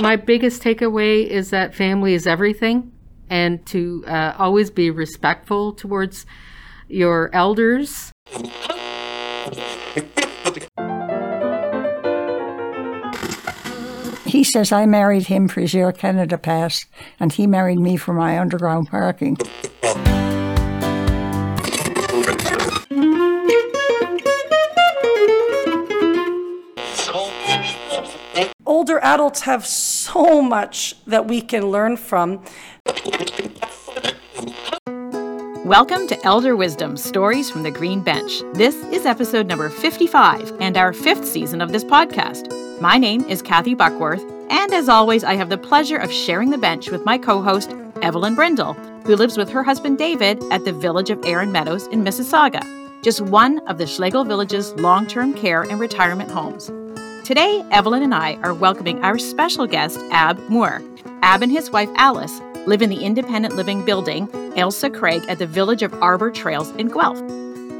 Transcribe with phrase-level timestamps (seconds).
[0.00, 2.92] My biggest takeaway is that family is everything
[3.28, 6.26] and to uh, always be respectful towards
[6.88, 8.12] your elders.
[14.26, 16.86] He says I married him for his Air Canada pass,
[17.18, 19.36] and he married me for my underground parking.
[29.02, 32.44] Adults have so much that we can learn from.
[35.64, 38.42] Welcome to Elder Wisdom Stories from the Green Bench.
[38.54, 42.50] This is episode number 55 and our fifth season of this podcast.
[42.80, 46.58] My name is Kathy Buckworth, and as always, I have the pleasure of sharing the
[46.58, 50.72] bench with my co host, Evelyn Brindle, who lives with her husband David at the
[50.72, 52.64] village of Erin Meadows in Mississauga,
[53.02, 56.70] just one of the Schlegel Village's long term care and retirement homes.
[57.30, 60.82] Today, Evelyn and I are welcoming our special guest, Ab Moore.
[61.22, 65.46] Ab and his wife Alice live in the independent living building, Ailsa Craig, at the
[65.46, 67.20] village of Arbour Trails in Guelph.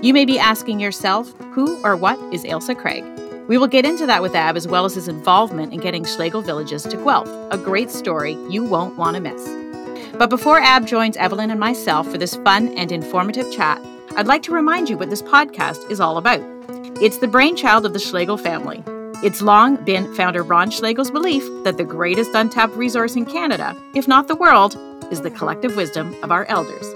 [0.05, 3.03] You may be asking yourself, who or what is Ailsa Craig?
[3.49, 6.43] We will get into that with Ab as well as his involvement in getting Schlegel
[6.43, 9.49] villages to Guelph, a great story you won't want to miss.
[10.17, 13.85] But before Ab joins Evelyn and myself for this fun and informative chat,
[14.17, 16.41] I'd like to remind you what this podcast is all about.
[17.03, 18.85] It's the brainchild of the Schlegel family.
[19.23, 24.09] It's long been founder Ron Schlegel's belief that the greatest untapped resource in Canada, if
[24.09, 24.79] not the world,
[25.11, 26.87] is the collective wisdom of our elders.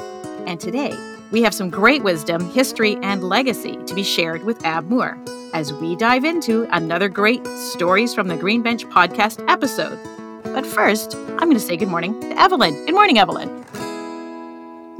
[0.46, 0.96] And today,
[1.32, 5.18] we have some great wisdom, history, and legacy to be shared with Ab Moore
[5.52, 9.98] as we dive into another great Stories from the Green Bench podcast episode.
[10.44, 12.72] But first, I'm going to say good morning to Evelyn.
[12.86, 13.66] Good morning, Evelyn.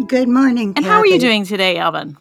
[0.06, 0.74] Good morning.
[0.76, 0.88] And Kathy.
[0.88, 2.18] how are you doing today, Evelyn?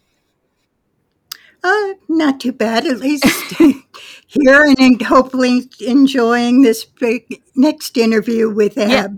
[1.62, 3.24] Uh, not too bad, at least
[4.34, 8.90] here and hopefully enjoying this big next interview with Ab.
[8.90, 9.08] Yeah.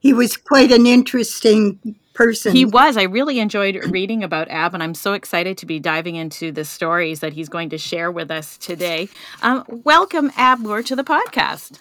[0.00, 2.54] He was quite an interesting person.
[2.54, 2.96] He was.
[2.96, 6.64] I really enjoyed reading about Ab, and I'm so excited to be diving into the
[6.64, 9.08] stories that he's going to share with us today.
[9.42, 11.80] Um, welcome, Ab Moore, to the podcast.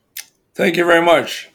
[0.55, 1.49] Thank you very much.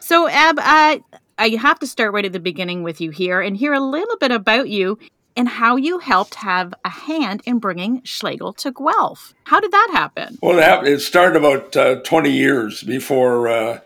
[0.00, 0.98] So, Ab, uh,
[1.38, 4.16] I have to start right at the beginning with you here and hear a little
[4.16, 4.98] bit about you
[5.36, 9.34] and how you helped have a hand in bringing Schlegel to Guelph.
[9.44, 10.38] How did that happen?
[10.42, 13.80] Well, it, happened, it started about uh, 20 years before uh,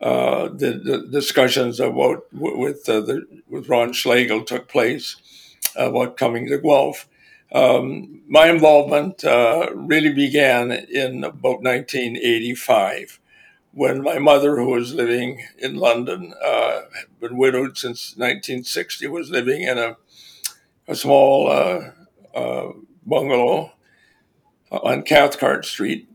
[0.00, 5.16] uh, the, the, discussions about with uh, the, with Ron Schlegel took place
[5.74, 7.08] about coming to Guelph.
[7.52, 13.20] Um, my involvement uh, really began in about 1985
[13.72, 19.30] when my mother, who was living in London, uh, had been widowed since 1960, was
[19.30, 19.96] living in a
[20.88, 21.90] a small uh,
[22.34, 22.72] uh,
[23.04, 23.72] bungalow
[24.70, 26.08] on Cathcart Street.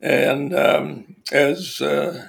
[0.00, 2.28] And um, as uh,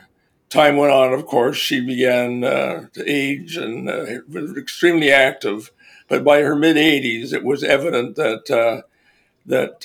[0.49, 5.71] time went on, of course, she began uh, to age and uh, was extremely active.
[6.07, 8.87] But by her mid 80s, it was evident that uh,
[9.45, 9.81] that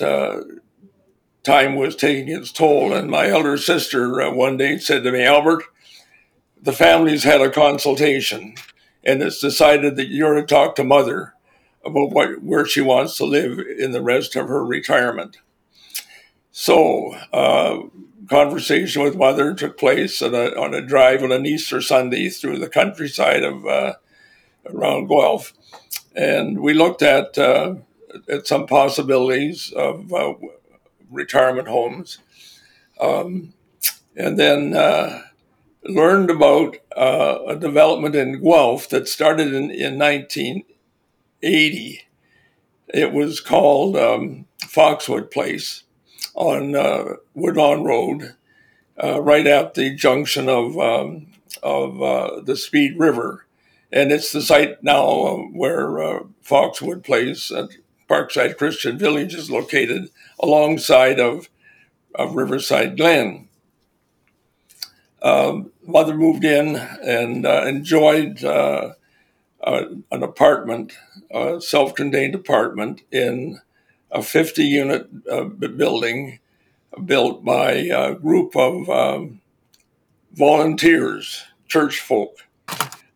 [1.43, 2.93] time was taking its toll.
[2.93, 5.63] And my elder sister one day said to me, Albert,
[6.61, 8.53] the family's had a consultation,
[9.03, 11.33] and it's decided that you're to talk to mother
[11.85, 15.37] about what, where she wants to live in the rest of her retirement.
[16.51, 17.83] So, uh,
[18.29, 22.59] conversation with mother took place on a, on a drive on an Easter Sunday through
[22.59, 23.93] the countryside of uh,
[24.65, 25.53] around Guelph,
[26.15, 27.75] and we looked at uh,
[28.29, 30.33] at some possibilities of uh,
[31.09, 32.19] retirement homes,
[32.99, 33.53] um,
[34.15, 35.23] and then uh,
[35.83, 40.63] learned about uh, a development in Guelph that started in, in 19
[41.43, 42.01] 80.
[42.93, 45.83] It was called um, Foxwood Place
[46.33, 48.35] on uh, Woodlawn Road,
[49.01, 51.27] uh, right at the junction of um,
[51.63, 53.45] of uh, the Speed River,
[53.91, 57.69] and it's the site now where uh, Foxwood Place at
[58.11, 60.09] Parkside Christian Village is located,
[60.39, 61.49] alongside of,
[62.13, 63.47] of Riverside Glen.
[65.21, 68.43] Um, mother moved in and uh, enjoyed
[69.63, 70.93] uh, an apartment,
[71.29, 73.59] a self contained apartment in
[74.11, 76.39] a 50 unit uh, building
[77.05, 79.41] built by a group of um,
[80.33, 82.45] volunteers, church folk.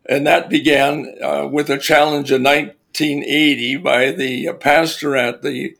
[0.08, 5.76] And that began uh, with a challenge in 1980 by the pastor at the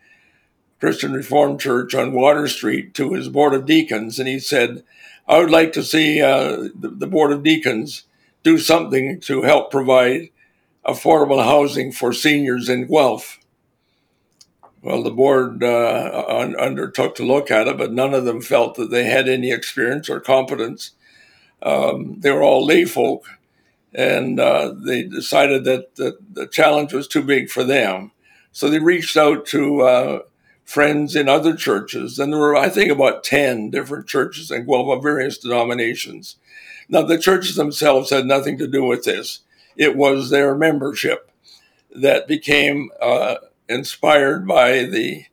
[0.81, 4.19] Christian Reformed Church on Water Street to his Board of Deacons.
[4.19, 4.83] And he said,
[5.27, 8.05] I would like to see uh, the, the Board of Deacons
[8.43, 10.29] do something to help provide
[10.87, 13.39] affordable housing for seniors in Guelph.
[14.83, 18.77] Well, the board uh, un- undertook to look at it, but none of them felt
[18.77, 20.85] that they had any experience or competence
[21.63, 23.27] Um, they were all lay folk,
[23.95, 28.13] and uh, they decided that, that the challenge was too big for them.
[28.53, 30.21] So they reached out to uh,
[30.65, 34.89] friends in other churches, and there were, I think, about 10 different churches in Guelph
[34.89, 36.37] of various denominations.
[36.89, 39.41] Now, the churches themselves had nothing to do with this,
[39.77, 41.31] it was their membership
[41.91, 43.37] that became uh,
[43.69, 45.25] inspired by the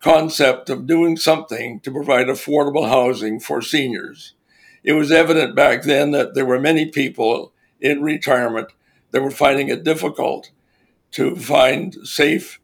[0.00, 4.34] concept of doing something to provide affordable housing for seniors.
[4.82, 8.68] It was evident back then that there were many people in retirement
[9.10, 10.50] that were finding it difficult
[11.12, 12.60] to find safe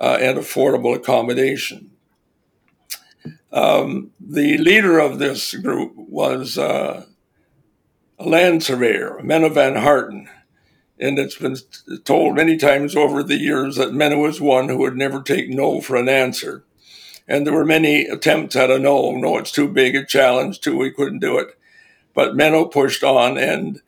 [0.00, 1.90] uh, and affordable accommodation.
[3.52, 7.06] Um, the leader of this group was uh,
[8.18, 10.28] a land surveyor, Menno van Harten.
[11.00, 11.56] And it's been
[12.04, 15.80] told many times over the years that Menno was one who would never take no
[15.80, 16.64] for an answer.
[17.28, 20.76] And there were many attempts at a no, no, it's too big a challenge, too,
[20.76, 21.56] we couldn't do it.
[22.14, 23.80] But Menno pushed on, and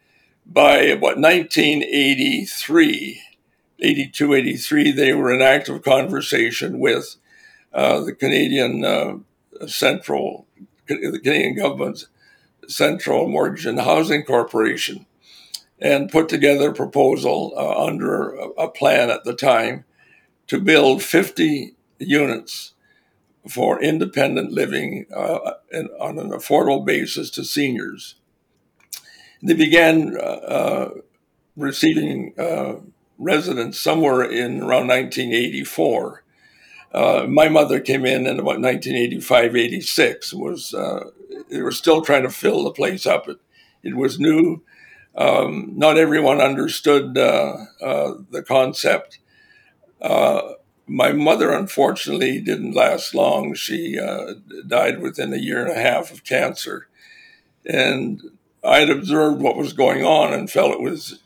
[0.47, 3.23] by about 1983,
[3.81, 7.17] 82, 83, they were in active conversation with
[7.73, 9.17] uh, the Canadian uh,
[9.67, 10.47] Central,
[10.87, 12.09] the Canadian government's
[12.69, 15.07] Central Mortgage and Housing Corporation,
[15.81, 19.85] and put together a proposal uh, under a, plan at the time
[20.47, 22.75] to build 50 units
[23.49, 25.53] for independent living uh,
[25.99, 28.17] on an affordable basis to seniors.
[29.43, 30.91] They began uh, uh
[31.57, 32.77] receiving uh,
[33.19, 36.25] residents somewhere in around 1984.
[36.93, 40.35] Uh, my mother came in in about 1985, 86.
[40.35, 41.11] Was uh,
[41.49, 43.29] they were still trying to fill the place up.
[43.29, 43.39] It,
[43.83, 44.63] it was new.
[45.17, 49.19] Um, not everyone understood the concept
[50.91, 53.55] my mother, unfortunately, didn't last long.
[53.55, 54.35] She uh,
[54.67, 56.89] died within a year and a half of cancer.
[57.65, 58.21] And
[58.65, 61.21] I had observed what was going on and felt it was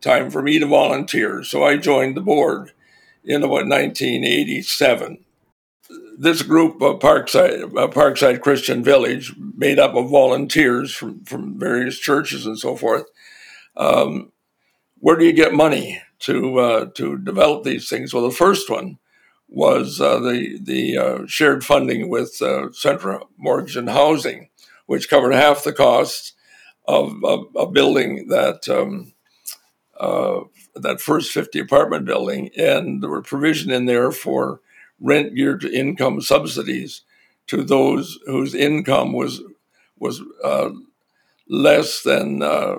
[0.00, 1.42] time for me to volunteer.
[1.42, 2.70] So I joined the board
[3.24, 5.24] in about 1987.
[6.18, 12.44] This group, of Parkside, Parkside Christian Village, made up of volunteers from, from various churches
[12.44, 13.04] and so forth.
[13.76, 14.32] Um,
[15.00, 18.12] where do you get money to uh, to develop these things?
[18.12, 18.98] Well, the first one
[19.48, 24.50] was uh, the the uh, shared funding with uh, Central Mortgage and Housing,
[24.86, 26.34] which covered half the costs
[26.86, 27.22] of,
[27.56, 29.12] a building that um,
[29.98, 30.40] uh,
[30.74, 34.60] that first fifty apartment building, and there were provision in there for
[35.00, 37.02] rent geared to income subsidies
[37.46, 39.42] to those whose income was
[39.98, 40.70] was uh,
[41.48, 42.76] less than uh,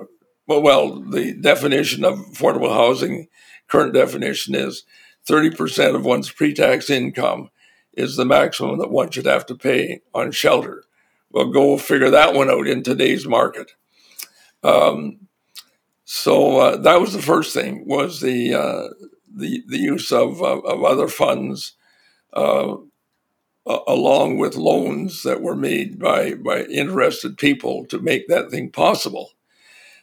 [0.50, 3.28] well, well, the definition of affordable housing,
[3.68, 4.82] current definition is
[5.28, 7.50] 30% of one's pre tax income
[7.92, 10.82] is the maximum that one should have to pay on shelter.
[11.30, 13.74] Well, go figure that one out in today's market.
[14.64, 15.28] Um,
[16.04, 18.88] so uh, that was the first thing was the uh,
[19.32, 21.74] the the use of of, of other funds
[22.32, 22.76] uh,
[23.66, 29.30] along with loans that were made by by interested people to make that thing possible.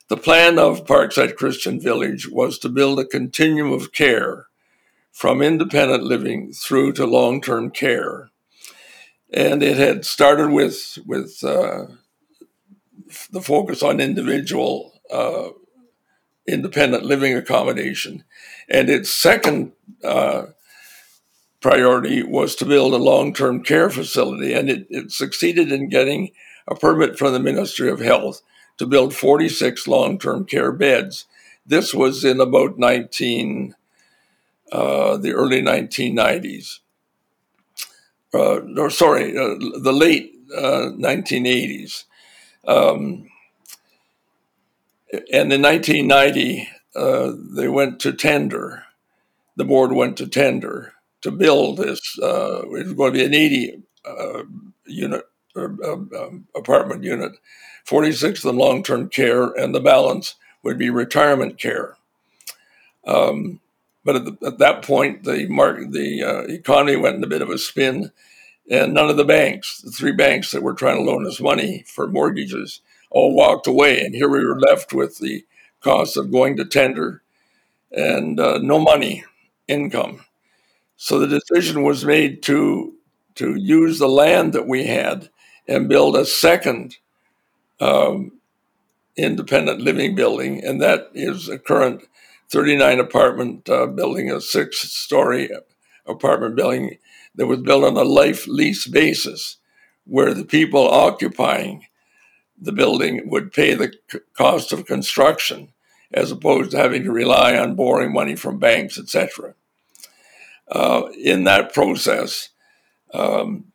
[0.10, 4.48] The plan of Parkside Christian Village was to build a continuum of care
[5.12, 8.30] from independent living through to long term care.
[9.34, 11.88] And it had started with, with uh,
[13.32, 15.50] the focus on individual uh,
[16.48, 18.24] independent living accommodation.
[18.70, 19.74] And its second
[20.04, 20.46] uh,
[21.62, 24.54] priority was to build a long term care facility.
[24.54, 26.32] And it, it succeeded in getting
[26.68, 28.42] a permit from the Ministry of Health
[28.78, 31.26] to build 46 long term care beds.
[31.66, 33.76] This was in about 19.
[34.72, 36.80] Uh, the early 1990s.
[38.34, 42.04] Uh, or sorry, uh, the late 1980s.
[42.68, 43.30] Uh, um,
[45.32, 48.84] and in 1990, uh, they went to tender.
[49.56, 52.18] The board went to tender to build this.
[52.18, 53.84] it was going to be an 80
[54.86, 55.26] unit
[55.58, 57.34] um, apartment unit,
[57.86, 61.98] 46 of them long term care, and the balance would be retirement care.
[63.06, 63.60] Um,
[64.04, 67.42] but at, the, at that point, the market, the uh, economy went in a bit
[67.42, 68.12] of a spin,
[68.70, 71.84] and none of the banks, the three banks that were trying to loan us money
[71.88, 75.46] for mortgages, all walked away, and here we were left with the
[75.82, 77.22] cost of going to tender
[77.92, 79.24] and uh, no money,
[79.68, 80.26] income.
[80.98, 82.96] So the decision was made to
[83.36, 85.30] to use the land that we had
[85.68, 86.98] and build a second
[87.80, 88.34] um,
[89.18, 92.04] independent living building, and that is a current
[92.50, 95.50] 39 apartment uh, building, a six story
[96.06, 96.98] apartment building
[97.36, 99.58] that was built on a life lease basis,
[100.06, 101.86] where the people occupying
[102.60, 105.70] the building would pay the c- cost of construction
[106.14, 109.56] as opposed to having to rely on borrowing money from banks, etc.
[110.70, 112.50] Uh, in that process,
[113.14, 113.66] um,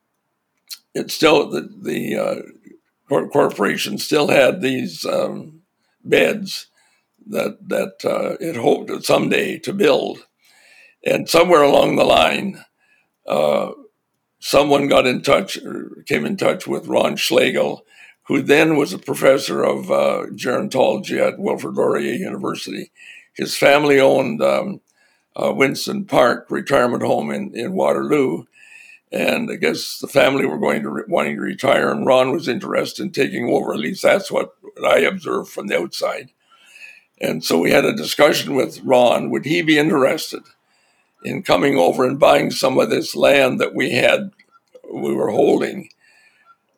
[0.94, 2.42] it still the, the uh,
[3.28, 5.62] corporation still had these um,
[6.04, 6.66] beds
[7.26, 10.26] that that uh, it hoped someday to build,
[11.04, 12.62] and somewhere along the line,
[13.26, 13.70] uh,
[14.38, 17.86] someone got in touch or came in touch with Ron Schlegel,
[18.24, 22.90] who then was a professor of uh, gerontology at Wilfrid Laurier University.
[23.34, 24.80] His family owned um,
[25.36, 28.44] uh, Winston Park retirement home in, in Waterloo.
[29.10, 32.48] And I guess the family were going to re- wanting to retire, and Ron was
[32.48, 33.74] interested in taking over.
[33.74, 34.54] At least that's what,
[34.86, 36.30] I observed from the outside.
[37.20, 39.28] And so we had a discussion with Ron.
[39.30, 40.42] Would he be interested
[41.24, 44.32] in coming over and buying some of this land that we had,
[44.90, 45.90] we were holding,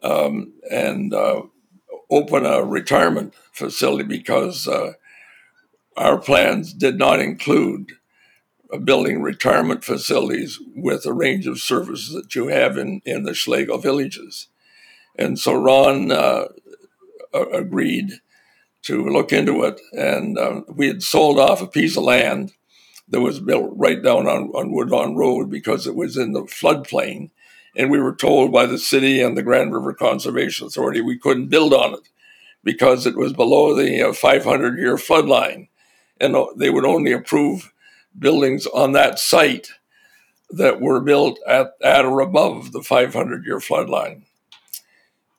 [0.02, 1.42] um, and uh,
[2.10, 4.92] open a retirement facility because uh,
[5.96, 7.92] our plans did not include
[8.78, 13.78] building retirement facilities with a range of services that you have in, in the Schlegel
[13.78, 14.48] villages.
[15.16, 16.46] And so Ron uh,
[17.32, 18.10] agreed
[18.82, 19.80] to look into it.
[19.92, 22.52] And uh, we had sold off a piece of land
[23.08, 27.30] that was built right down on, on Woodlawn Road because it was in the floodplain.
[27.76, 31.48] And we were told by the city and the Grand River Conservation Authority we couldn't
[31.48, 32.08] build on it
[32.62, 35.68] because it was below the 500 uh, year flood line.
[36.20, 37.72] And they would only approve
[38.18, 39.68] buildings on that site
[40.50, 44.24] that were built at, at or above the 500 year flood line.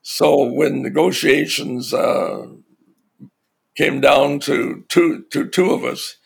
[0.02, 2.46] So when negotiations uh,
[3.76, 6.16] came down to two, to two of us,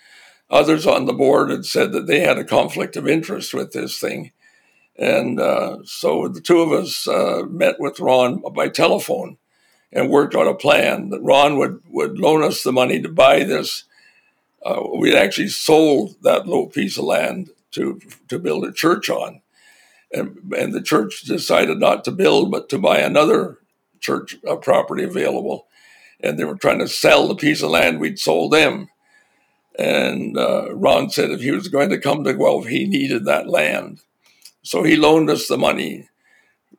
[0.51, 3.99] others on the board had said that they had a conflict of interest with this
[3.99, 4.33] thing.
[4.97, 9.39] And uh, so the two of us uh, met with Ron by telephone
[9.93, 13.45] and worked on a plan that Ron would, would loan us the money to buy
[13.45, 13.85] this
[14.65, 19.41] uh, we actually sold that little piece of land to to build a church on,
[20.13, 23.59] and and the church decided not to build but to buy another
[24.01, 25.67] church uh, property available,
[26.21, 28.89] and they were trying to sell the piece of land we'd sold them.
[29.79, 33.49] And uh, Ron said if he was going to come to Guelph, he needed that
[33.49, 34.01] land,
[34.63, 36.09] so he loaned us the money.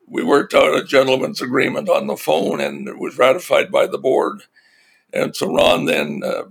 [0.06, 3.98] We worked out a gentleman's agreement on the phone, and it was ratified by the
[3.98, 4.42] board.
[5.12, 6.44] And so Ron then uh,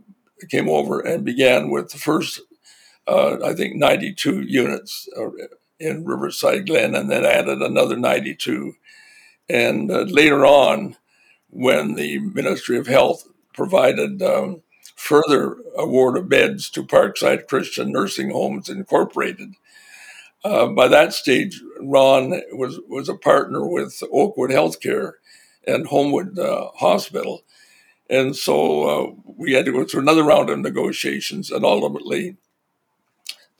[0.50, 2.42] came over and began with the first,
[3.08, 5.30] uh, I think, 92 units uh,
[5.80, 8.74] in Riverside Glen, and then added another 92.
[9.50, 10.96] And uh, later on,
[11.50, 14.62] when the Ministry of Health provided um,
[14.96, 19.54] further award of beds to Parkside Christian Nursing Homes Incorporated,
[20.44, 25.14] uh, by that stage, Ron was was a partner with Oakwood Healthcare
[25.68, 27.44] and Homewood uh, Hospital,
[28.12, 32.36] and so uh, we had to go through another round of negotiations, and ultimately,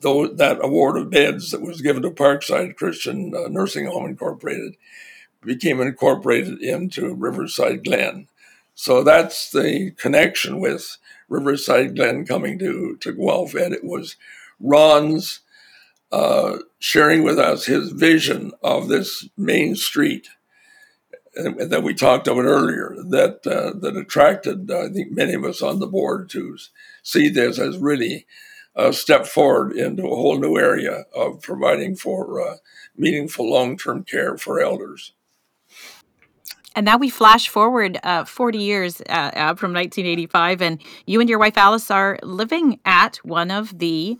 [0.02, 4.76] though that award of beds that was given to Parkside Christian uh, Nursing Home Incorporated
[5.42, 8.28] became incorporated into Riverside Glen.
[8.76, 10.98] So that's the connection with
[11.30, 14.18] Riverside Glen coming to, to Guelph, and it was
[14.60, 15.40] Ron's
[16.12, 20.28] uh, sharing with us his vision of this main street
[21.34, 25.80] that we talked about earlier that uh, that attracted I think many of us on
[25.80, 26.58] the board to
[27.04, 28.26] see this as really
[28.76, 32.56] a step forward into a whole new area of providing for uh,
[32.96, 35.14] meaningful long-term care for elders.
[36.74, 41.30] And now we flash forward uh, 40 years uh, uh, from 1985, and you and
[41.30, 44.18] your wife Alice are living at one of the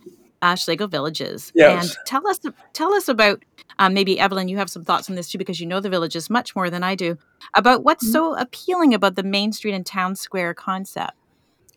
[0.56, 1.52] Schlegel villages.
[1.54, 1.84] Yes.
[1.84, 2.40] And tell us
[2.72, 3.42] tell us about
[3.78, 6.28] um, maybe Evelyn, you have some thoughts on this too because you know the villages
[6.28, 7.16] much more than I do
[7.54, 8.12] about what's mm-hmm.
[8.12, 11.12] so appealing about the Main Street and Town Square concept.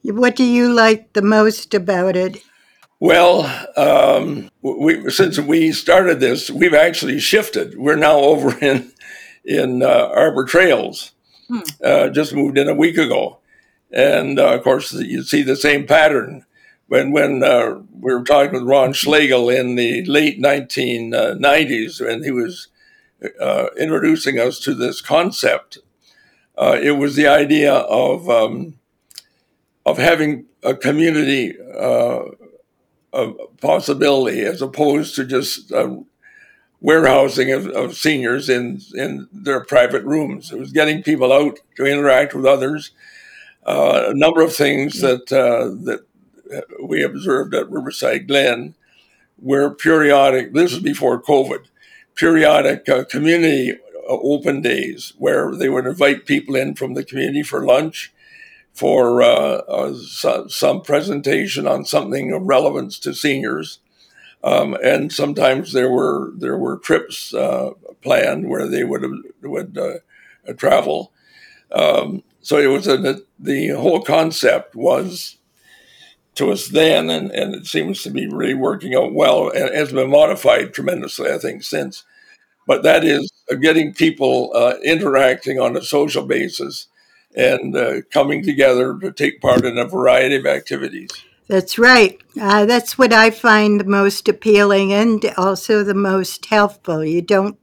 [0.04, 2.44] What do you like the most about it?
[3.00, 3.46] Well,
[3.76, 7.78] um, we, since we started this, we've actually shifted.
[7.78, 8.92] We're now over in
[9.44, 11.12] in uh, Arbour Trails.
[11.48, 11.60] Hmm.
[11.84, 13.40] Uh, just moved in a week ago,
[13.92, 16.46] and uh, of course you see the same pattern
[16.88, 22.32] when when uh, we were talking with Ron Schlegel in the late 1990s, and he
[22.32, 22.68] was
[23.40, 25.80] uh, introducing us to this concept,
[26.58, 28.76] uh, it was the idea of um,
[29.86, 32.24] of having a community uh,
[33.14, 35.96] of possibility as opposed to just uh,
[36.82, 40.52] warehousing of, of, seniors in in their private rooms.
[40.52, 42.92] It was getting people out to interact with others.
[43.66, 46.05] Uh, a number of things that that
[46.84, 48.76] we observed at Riverside Glen,
[49.38, 51.66] where periodic, this was before COVID,
[52.16, 57.66] periodic uh, community open days where they would invite people in from the community for
[57.66, 58.14] lunch,
[58.74, 63.80] for uh, uh, some, some presentation on something of relevance to seniors.
[64.44, 67.72] Um, and sometimes there were there were trips uh,
[68.02, 69.04] planned where they would
[69.42, 71.12] would uh, travel.
[71.72, 75.38] Um, so it was a, the whole concept was
[76.36, 79.92] to us then, and, and it seems to be really working out well and has
[79.92, 82.04] been modified tremendously, I think, since.
[82.68, 86.88] But that is getting people uh, interacting on a social basis
[87.36, 91.10] and uh, coming together to take part in a variety of activities.
[91.48, 92.20] That's right.
[92.40, 97.06] Uh, that's what I find the most appealing and also the most helpful.
[97.06, 97.60] You don't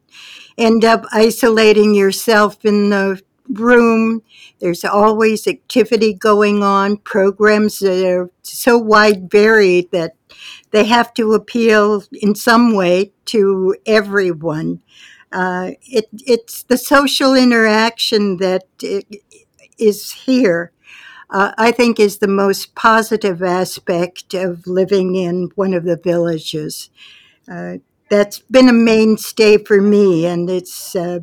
[0.56, 4.22] end up isolating yourself in the room.
[4.62, 10.14] There's always activity going on, programs that are so wide varied that
[10.70, 14.80] they have to appeal in some way to everyone.
[15.32, 18.62] Uh, it, it's the social interaction that
[19.78, 20.72] is here.
[21.30, 26.90] Uh, I think is the most positive aspect of living in one of the villages.
[27.50, 27.78] Uh,
[28.10, 31.20] that's been a mainstay for me, and it's uh,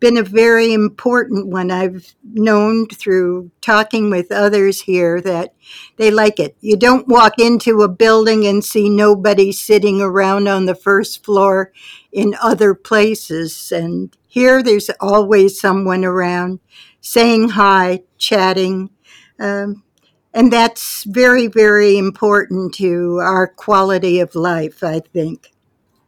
[0.00, 1.70] been a very important one.
[1.70, 5.54] I've known through talking with others here that
[5.96, 6.56] they like it.
[6.60, 11.72] You don't walk into a building and see nobody sitting around on the first floor
[12.10, 13.70] in other places.
[13.70, 16.60] And here there's always someone around
[17.00, 18.90] saying hi, chatting.
[19.38, 19.84] Um,
[20.32, 25.52] and that's very, very important to our quality of life, I think.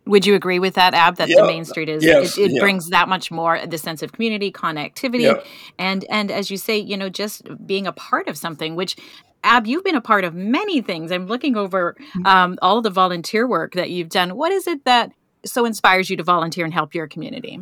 [0.04, 1.16] Would you agree with that, Ab?
[1.16, 2.61] That Yeah, the main street is yes, it, it yeah.
[2.61, 5.42] brings that much more the sense of community, connectivity, Yeah.
[5.78, 8.75] and and as you say, you know, just being a part of something.
[8.75, 8.97] Which,
[9.44, 11.12] Ab, you've been a part of many things.
[11.12, 14.37] I'm looking over um, all the volunteer work that you've done.
[14.37, 15.12] What is it that
[15.44, 17.61] so inspires you to volunteer and help your community?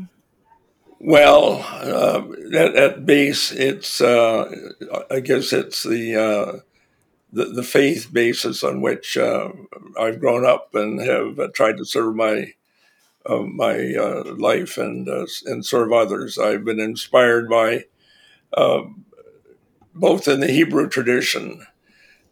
[0.99, 2.23] Well, uh,
[2.54, 4.50] at, at base, it's uh,
[5.11, 6.61] I guess it's the, uh,
[7.32, 9.50] the the faith basis on which uh,
[9.99, 12.54] I've grown up and have uh, tried to serve my
[13.26, 16.38] uh, my uh, life and uh, and serve others.
[16.38, 17.84] I've been inspired by
[18.52, 18.82] uh,
[19.95, 21.66] both in the Hebrew tradition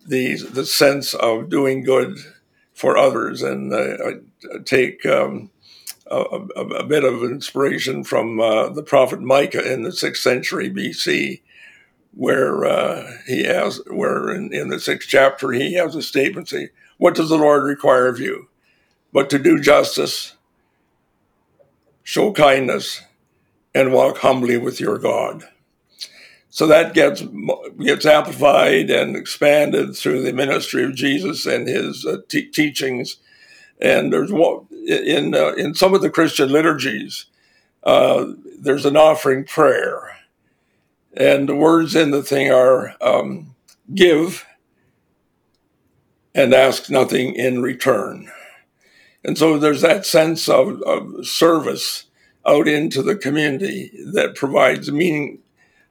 [0.07, 2.19] the the sense of doing good
[2.75, 4.13] for others, and uh, I
[4.65, 5.05] take.
[5.07, 5.51] Um,
[6.11, 11.43] a, a, a bit of inspiration from the prophet Micah in the sixth century BC,
[12.19, 16.69] where uh, he has, where in, in the sixth chapter he has a statement saying,
[16.99, 18.49] "What does the Lord require of you,
[19.13, 20.35] but to do justice,
[22.03, 23.03] show kindness,
[23.75, 25.45] and walk humbly with your God."
[26.51, 27.23] So that gets
[27.79, 33.19] gets amplified and expanded through the ministry of Jesus and his uh, te- teachings
[33.81, 37.27] and there's in uh, in some of the Christian liturgies.
[37.85, 40.17] Uh, there's an offering prayer,
[41.19, 43.55] and the words in the thing are um,
[43.95, 44.47] "give
[46.35, 48.31] and ask nothing in return."
[49.25, 52.05] And so there's that sense of, of service
[52.47, 55.41] out into the community that provides meaning,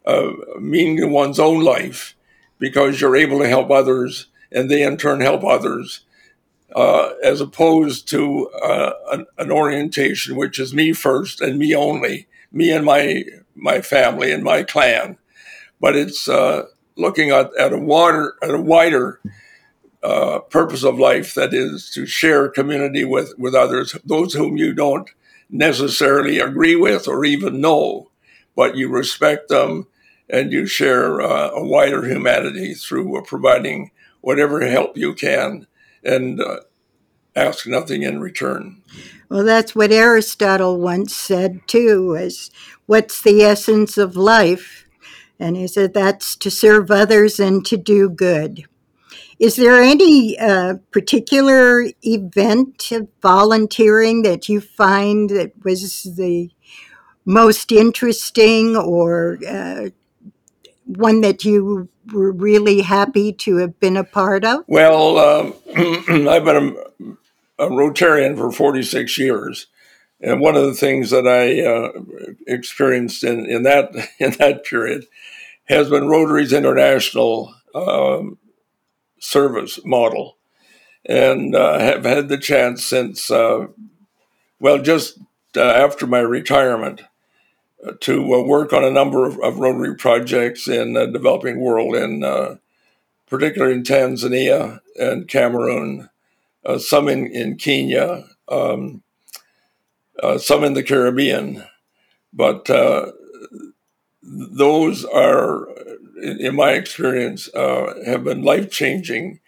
[0.06, 2.16] uh, meaning to one's own life,
[2.58, 6.06] because you're able to help others, and they in turn help others
[6.76, 12.28] uh, as opposed to uh, an, an, orientation which is me first and me only,
[12.52, 13.24] me and my
[13.58, 15.18] my family and my clan.
[15.80, 16.66] But it's uh,
[16.96, 19.20] looking at, at a water at a wider
[20.04, 24.74] uh, purpose of life that is to share community with with others, those whom you
[24.74, 25.10] don't
[25.50, 28.10] necessarily agree with or even know,
[28.56, 29.88] but you respect them
[30.30, 33.92] and you share uh, a wider humanity through providing
[34.22, 35.66] whatever help you can
[36.04, 36.60] and uh,
[37.38, 38.82] ask nothing in return.
[39.30, 42.50] Well, that's what Aristotle once said too, is
[42.86, 44.86] what's the essence of life?
[45.40, 48.66] And he said that's to serve others and to do good.
[49.40, 56.50] Is there any uh, particular event of volunteering that you find that was the
[57.24, 59.90] most interesting or uh,
[60.86, 64.64] one that you were really happy to have been a part of?
[64.68, 65.54] Well, um,
[66.28, 67.14] I've been a,
[67.60, 69.68] a, Rotarian for 46 years.
[70.20, 71.92] And one of the things that I uh,
[72.48, 75.06] experienced in, in that in that period
[75.66, 78.38] has been Rotary's international um,
[79.20, 80.38] service model,
[81.06, 83.68] and uh, have had the chance since uh,
[84.60, 85.20] well just
[85.56, 87.04] uh, after my retirement
[88.02, 92.24] to uh, work on a number of, of, Rotary projects in the developing world, in
[92.24, 92.56] uh,
[93.28, 96.10] particularly in Tanzania and Cameroon,
[96.68, 99.02] uh, some in, in Kenya, um,
[100.22, 101.64] uh, some in the Caribbean,
[102.34, 103.12] but uh,
[104.22, 105.70] those are,
[106.22, 109.40] in my experience, uh, have been life changing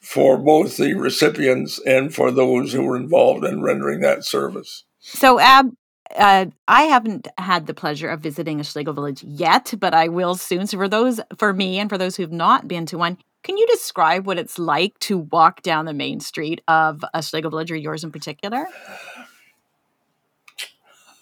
[0.00, 4.84] for both the recipients and for those who were involved in rendering that service.
[4.98, 5.72] So, Ab,
[6.16, 10.34] uh, I haven't had the pleasure of visiting a Schlegel village yet, but I will
[10.34, 10.66] soon.
[10.66, 13.66] So, for those, for me, and for those who've not been to one, can you
[13.66, 18.04] describe what it's like to walk down the main street of a Schlegel village yours
[18.04, 18.66] in particular?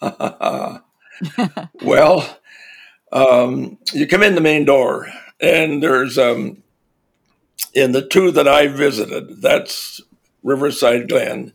[1.83, 2.39] well,
[3.13, 5.09] um, you come in the main door,
[5.41, 6.63] and there's um,
[7.75, 10.01] in the two that I visited, that's
[10.43, 11.53] Riverside Glen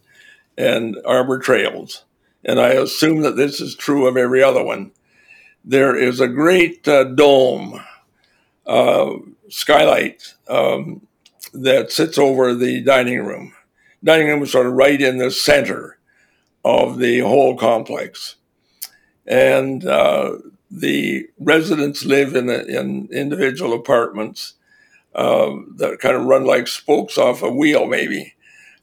[0.58, 2.06] and Arbour Trails,
[2.43, 4.91] and I assume that this is true of every other one.
[5.63, 7.82] There is a great uh, dome,
[8.67, 9.13] uh,
[9.49, 11.08] skylight um,
[11.53, 13.53] that sits over the dining room.
[14.03, 15.97] Dining room is sort of right in the center
[16.63, 18.36] of the whole complex,
[19.25, 20.38] and uh,
[20.69, 24.53] the residents live in, in individual apartments
[25.13, 28.36] uh, that kind of run like spokes off a wheel, maybe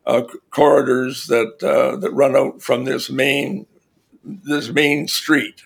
[0.07, 3.67] uh, corridors that uh, that run out from this main
[4.25, 5.63] this main street,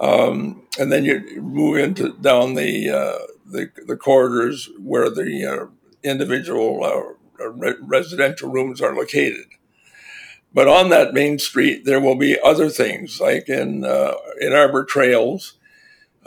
[0.00, 5.66] um, and then you move into down the uh, the, the, corridors where the uh,
[6.02, 9.46] individual uh, re- residential rooms are located.
[10.52, 13.84] But on that main street, there will be other things like in
[14.40, 15.58] in Arbour Trails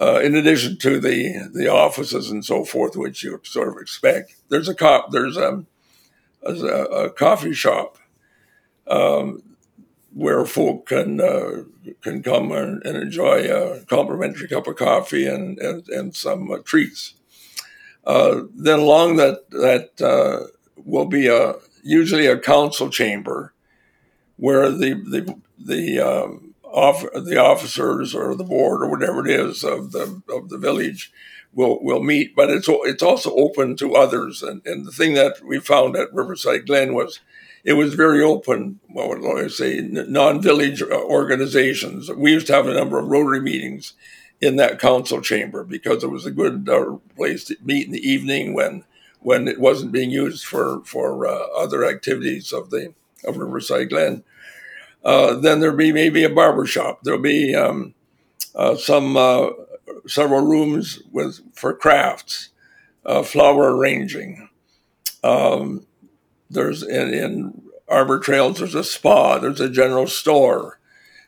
[0.02, 4.36] uh, in addition to the the offices and so forth, which you sort of expect,
[4.50, 5.64] there's a cop there's a,
[6.42, 7.98] a, a coffee shop
[8.88, 9.44] um,
[10.14, 11.64] where folk can uh,
[12.02, 16.58] can come and, and, enjoy a complimentary cup of coffee and and, and some uh,
[16.66, 17.16] treats.
[18.06, 23.54] Uh, then along that that uh, will be a usually a council chamber
[24.38, 29.64] where the the the um, off, the officers or the board or whatever it is
[29.64, 31.12] of the of the village
[31.54, 32.36] will will meet.
[32.36, 34.42] But it's it's also open to others.
[34.42, 37.20] And, and the thing that we found at Riverside Glen was
[37.64, 38.80] it was very open.
[38.88, 39.82] What would I say?
[39.82, 42.10] Non-village organizations.
[42.12, 43.94] We used to have a number of Rotary meetings
[44.40, 48.08] in that council chamber because it was a good uh, place to meet in the
[48.08, 48.84] evening when
[49.20, 52.94] when it wasn't being used for for uh, other activities of the
[53.24, 54.24] of Riverside Glen.
[55.04, 57.02] Uh, then there'll be maybe a barber shop.
[57.04, 57.94] There'll be um,
[58.56, 59.50] uh, some uh,
[60.08, 62.50] several rooms with for crafts,
[63.06, 64.50] uh, flower arranging.
[65.24, 65.86] Um,
[66.52, 68.60] there's in, in, Arbour Trails.
[68.60, 69.38] There's a spa.
[69.38, 70.80] There's a general store.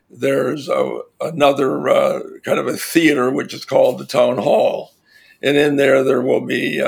[0.10, 4.94] There's a, another uh, kind of a theater which is called the town hall,
[5.42, 6.82] and in there there will be.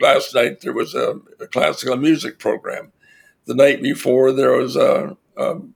[0.00, 2.92] last night there was a, a classical music program.
[3.46, 5.74] The night before there was a um,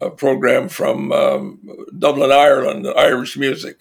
[0.00, 1.58] a program from um,
[1.98, 3.80] Dublin, Ireland, Irish music.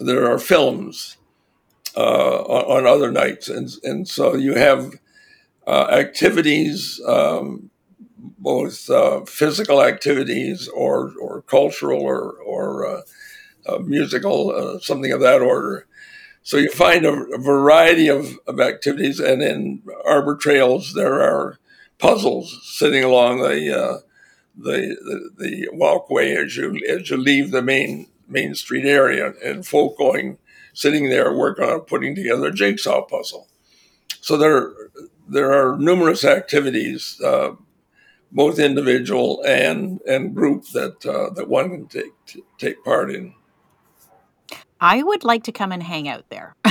[0.00, 1.16] There are films
[1.96, 4.92] uh, on, on, other nights, and and so you have
[5.66, 7.70] uh, activities, um,
[8.38, 13.00] both uh, physical activities or or cultural or or uh,
[13.66, 15.86] uh, musical, uh, something of that order.
[16.42, 21.58] So you find a, a variety of, of activities, and in Arbour Trails there are
[21.98, 24.02] puzzles sitting along the
[24.58, 29.66] the, the, the walkway as you as you leave the main main street area, and
[29.66, 30.38] folk going
[30.72, 33.48] sitting there working on putting together a jigsaw puzzle.
[34.20, 34.72] So there
[35.28, 37.52] there are numerous activities, uh,
[38.32, 43.34] both individual and and group that uh, that one can take take part in.
[44.80, 46.54] I would like to come and hang out there.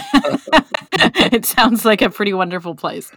[0.93, 3.11] it sounds like a pretty wonderful place.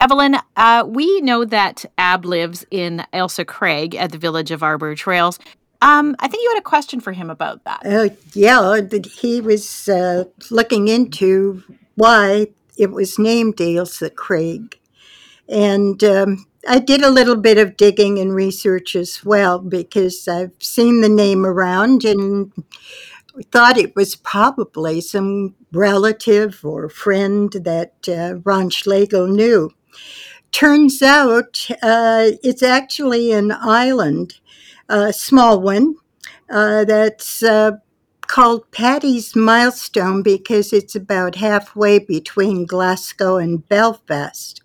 [0.00, 4.94] Evelyn, uh, we know that Ab lives in Ailsa Craig at the village of Arbour
[4.94, 5.38] Trails.
[5.82, 7.84] Um, I think you had a question for him about that.
[7.84, 11.62] Uh, yeah, he was uh, looking into
[11.96, 14.78] why it was named Ailsa Craig.
[15.48, 20.52] And um, I did a little bit of digging and research as well because I've
[20.60, 22.52] seen the name around and
[23.52, 29.70] thought it was probably some relative or friend that uh, Ron Schlegel knew.
[30.52, 34.40] Turns out uh, it's actually an island,
[34.88, 35.96] a small one,
[36.48, 37.72] uh, that's uh,
[38.26, 44.62] called Paddy's Milestone because it's about halfway between Glasgow and Belfast.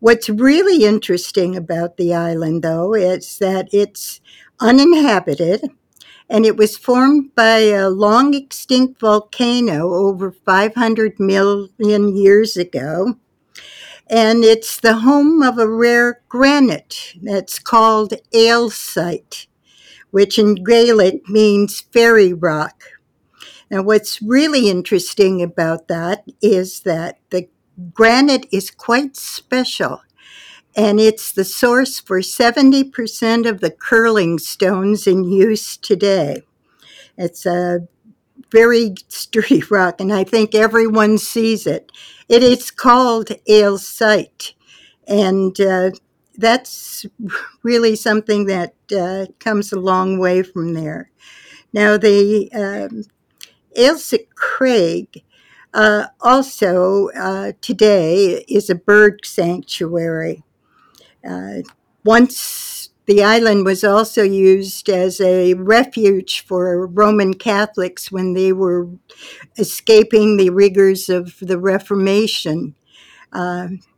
[0.00, 4.20] What's really interesting about the island, though, is that it's
[4.60, 5.62] uninhabited
[6.28, 13.16] and it was formed by a long extinct volcano over 500 million years ago
[14.12, 19.46] and it's the home of a rare granite that's called ailsite,
[20.12, 22.84] which in Gaelic means fairy rock.
[23.70, 27.48] Now, what's really interesting about that is that the
[27.94, 30.02] granite is quite special,
[30.76, 36.42] and it's the source for 70% of the curling stones in use today.
[37.16, 37.88] It's a
[38.50, 41.90] very sturdy rock, and I think everyone sees it.
[42.28, 44.52] It is called Ailsite,
[45.08, 45.90] and uh,
[46.36, 47.06] that's
[47.62, 51.10] really something that uh, comes a long way from there.
[51.72, 53.04] Now, the um,
[53.76, 55.24] Ailsa Craig
[55.74, 60.42] uh, also uh, today is a bird sanctuary.
[61.28, 61.62] Uh,
[62.04, 68.88] once the island was also used as a refuge for Roman Catholics when they were
[69.58, 72.74] escaping the rigors of the Reformation.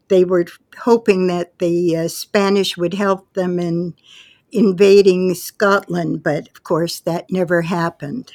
[0.08, 0.46] They were
[0.80, 3.94] hoping that the uh, Spanish would help them in
[4.52, 8.32] invading Scotland, but of course that never happened.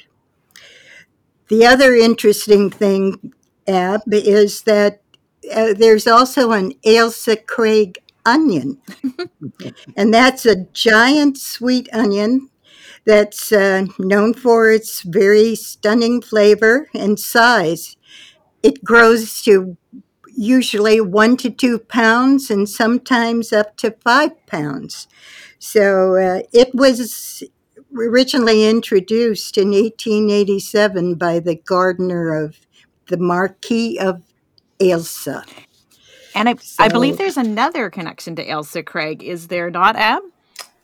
[1.48, 3.32] The other interesting thing,
[3.66, 5.02] Ab, is that
[5.52, 8.80] uh, there's also an Ailsa Craig onion.
[9.96, 12.50] and that's a giant sweet onion
[13.04, 17.96] that's uh, known for its very stunning flavor and size.
[18.62, 19.76] It grows to
[20.40, 25.06] usually one to two pounds and sometimes up to five pounds.
[25.58, 27.42] So uh, it was
[27.94, 32.56] originally introduced in 1887 by the gardener of
[33.08, 34.22] the Marquis of
[34.80, 35.44] Ailsa.
[36.34, 39.22] And I, so, I believe there's another connection to Ailsa Craig.
[39.22, 40.22] Is there not, Ab?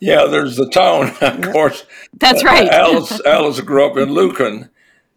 [0.00, 1.86] Yeah, there's the town, of course.
[2.12, 2.68] That's right.
[2.70, 4.68] Alice, Alice grew up in Lucan,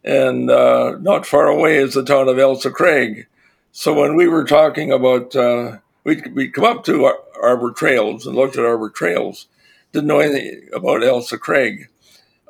[0.06, 3.28] and uh, not far away is the town of Ailsa Craig.
[3.72, 8.26] So when we were talking about, uh, we'd, we'd come up to Ar- Arbour Trails
[8.26, 9.48] and looked at Arbour Trails,
[9.92, 11.88] didn't know anything about Ailsa Craig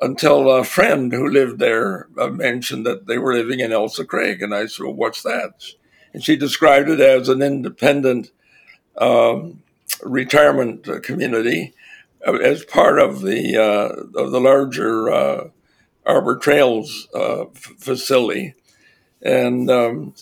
[0.00, 4.40] until a friend who lived there uh, mentioned that they were living in Ailsa Craig.
[4.40, 5.62] And I said, well, what's that?
[6.12, 8.30] And she described it as an independent
[8.96, 9.62] um,
[10.02, 11.74] retirement community
[12.26, 15.48] uh, as part of the, uh, of the larger uh,
[16.06, 18.54] Arbour Trails uh, f- facility.
[19.22, 20.14] And um,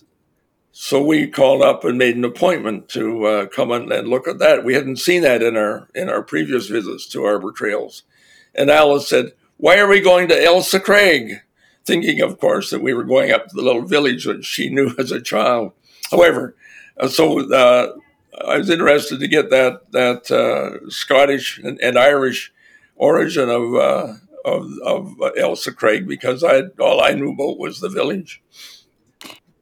[0.81, 4.39] so we called up and made an appointment to uh, come and, and look at
[4.39, 4.65] that.
[4.65, 8.05] We hadn't seen that in our in our previous visits to Arbour Trails,
[8.55, 11.41] and Alice said, "Why are we going to Ailsa Craig?"
[11.85, 14.95] Thinking, of course, that we were going up to the little village that she knew
[15.01, 15.73] as a child.
[16.13, 16.55] However,
[16.97, 17.97] uh, so uh,
[18.47, 22.53] I was interested to get that that uh, Scottish and, and, Irish
[22.95, 24.15] origin of uh,
[24.45, 28.41] of, of Ailsa Craig because I all I knew about was the village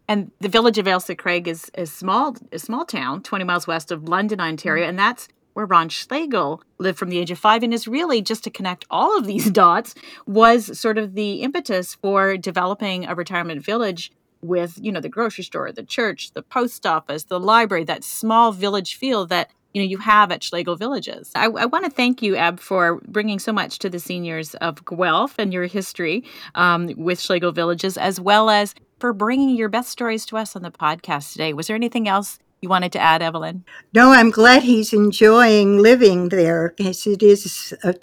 [0.09, 3.91] and the village of Ailsa Craig is a small, a small town, 20 miles west
[3.91, 4.91] of London, Ontario, mm-hmm.
[4.91, 8.45] and that's where Ron Schlegel lived from the age of five, and is really just
[8.45, 9.95] to connect all of these dots
[10.27, 15.45] was sort of the impetus for developing a retirement village with you know the grocery
[15.45, 19.89] store, the church, the post office, the library, that small village feel that you know
[19.89, 21.31] you have at Schlegel Villages.
[21.35, 24.83] I, I want to thank you, Ab, for bringing so much to the seniors of
[24.87, 29.91] Guelph and your history um, with Schlegel Villages, as well as for bringing your best
[29.91, 31.53] stories to us on the podcast today.
[31.53, 33.67] Was there anything else you wanted to add, Evelyn?
[33.93, 37.95] No, I'm glad he's enjoying living there because it is a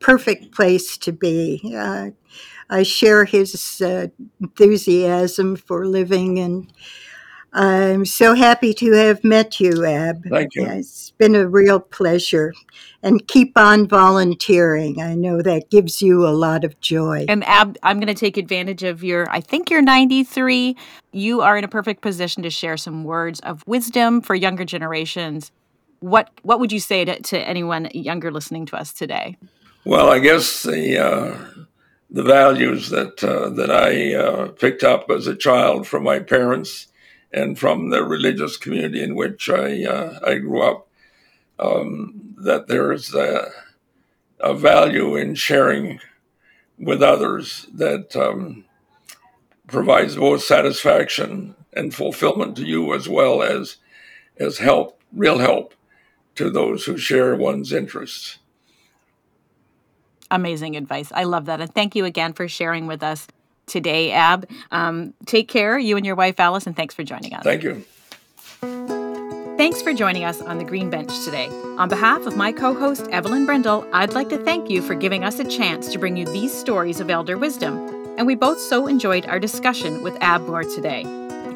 [0.00, 1.74] perfect place to be.
[1.74, 2.10] Uh,
[2.68, 4.08] I share his uh,
[4.42, 6.70] enthusiasm for living and
[7.54, 10.24] I'm so happy to have met you, Ab.
[10.28, 10.66] Thank you.
[10.66, 12.52] It's been a real pleasure.
[13.00, 15.00] And keep on volunteering.
[15.00, 17.26] I know that gives you a lot of joy.
[17.28, 20.76] And Ab, I'm going to take advantage of your, I think you're 93.
[21.12, 25.52] You are in a perfect position to share some words of wisdom for younger generations.
[26.00, 29.36] What, what would you say to, to anyone younger listening to us today?
[29.84, 31.36] Well, I guess the, uh,
[32.10, 36.88] the values that, uh, that I uh, picked up as a child from my parents
[37.34, 40.86] and from the religious community in which I, uh, I grew up,
[41.58, 43.50] um, that there is a,
[44.38, 45.98] a, value in sharing
[46.78, 48.64] with others that um,
[49.66, 53.76] provides both satisfaction and fulfillment to you as well as
[54.36, 55.74] as help, real help
[56.36, 58.38] to those who share one's interests.
[60.30, 61.12] Amazing advice.
[61.14, 61.60] I love that.
[61.60, 63.28] And thank you again for sharing with us
[63.66, 64.48] today, Ab.
[64.70, 67.44] Um, take care, you and your wife, Alice, and thanks for joining us.
[67.44, 67.84] Thank you.
[69.56, 71.46] Thanks for joining us on the Green Bench today.
[71.78, 75.22] On behalf of my co host, Evelyn Brindle, I'd like to thank you for giving
[75.22, 77.88] us a chance to bring you these stories of elder wisdom.
[78.18, 81.04] And we both so enjoyed our discussion with Ab Moore today.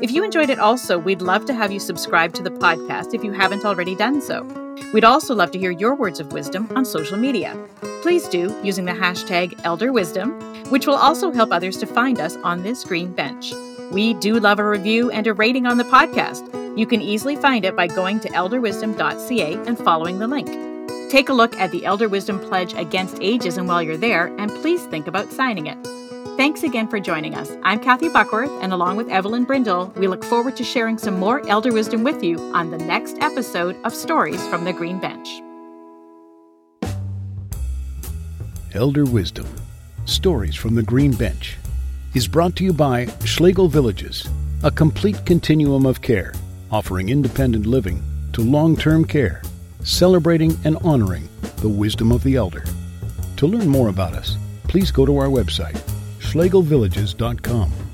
[0.01, 3.25] If you enjoyed it also, we'd love to have you subscribe to the podcast if
[3.25, 4.45] you haven't already done so.
[4.93, 7.57] We'd also love to hear your words of wisdom on social media.
[8.03, 12.63] Please do using the hashtag ElderWisdom, which will also help others to find us on
[12.63, 13.53] this green bench.
[13.91, 16.79] We do love a review and a rating on the podcast.
[16.79, 20.47] You can easily find it by going to elderwisdom.ca and following the link.
[21.11, 24.85] Take a look at the Elder Wisdom Pledge Against Ageism while you're there, and please
[24.85, 26.08] think about signing it.
[26.39, 27.51] Thanks again for joining us.
[27.65, 31.45] I'm Kathy Buckworth, and along with Evelyn Brindle, we look forward to sharing some more
[31.49, 35.29] elder wisdom with you on the next episode of Stories from the Green Bench.
[38.73, 39.49] Elder Wisdom
[40.05, 41.57] Stories from the Green Bench
[42.15, 44.29] is brought to you by Schlegel Villages,
[44.63, 46.33] a complete continuum of care,
[46.71, 48.01] offering independent living
[48.33, 49.43] to long term care
[49.83, 52.63] celebrating and honoring the wisdom of the elder.
[53.39, 54.37] To learn more about us,
[54.69, 55.81] please go to our website,
[56.29, 57.88] schlegelvillages.com.